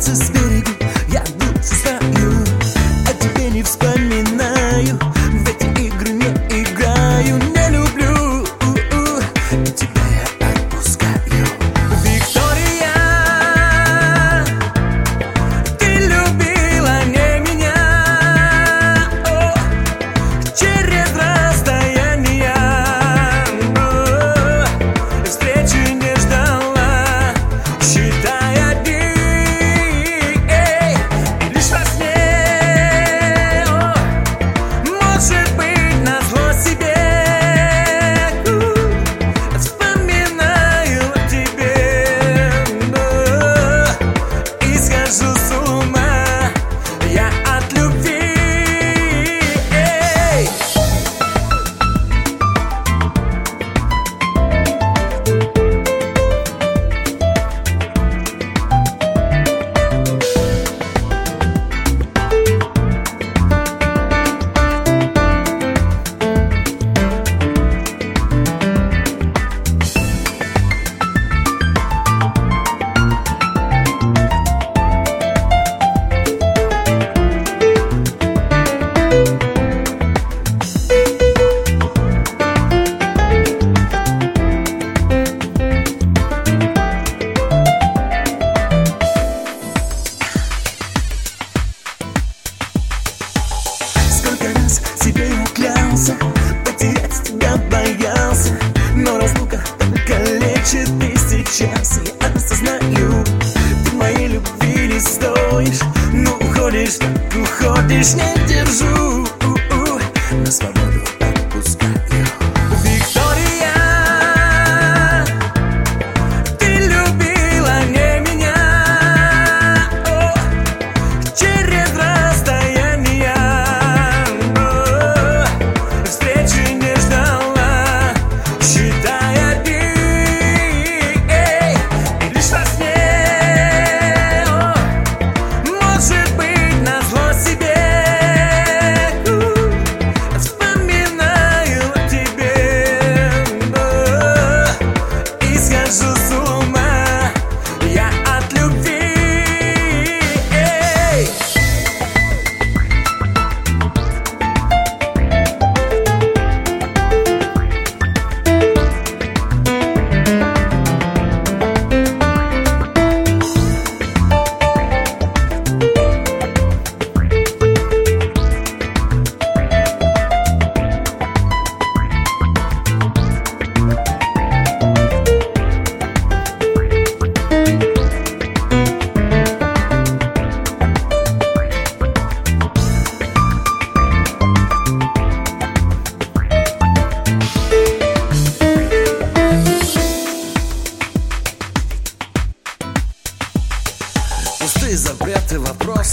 [0.00, 0.43] to speak.
[96.04, 96.16] боялся,
[96.64, 98.52] потерять тебя боялся.
[98.96, 102.00] Но разлука только лечит и сейчас.
[102.20, 103.24] Я осознаю
[103.84, 105.80] Ты моей любви не стоишь,
[106.12, 106.98] но уходишь,
[107.34, 109.23] уходишь, не держу.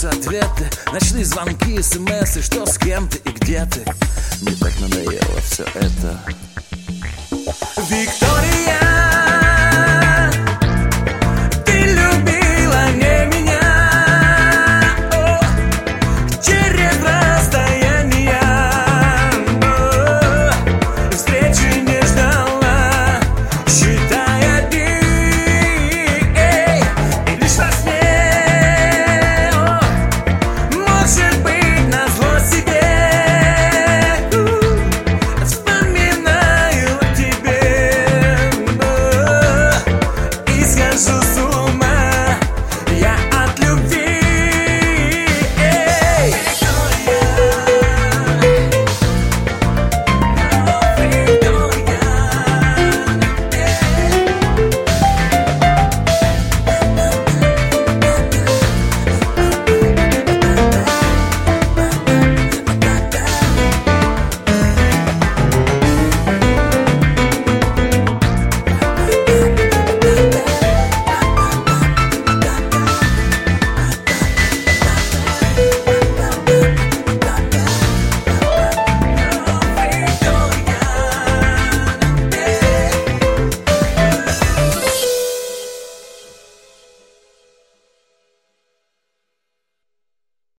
[0.00, 0.70] появятся ответы.
[0.92, 3.84] Ночные звонки, смс и что с кем ты и где ты?
[4.40, 6.20] Мне так надоело все это.
[7.88, 8.39] Виктор